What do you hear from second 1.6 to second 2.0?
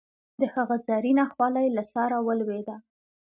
له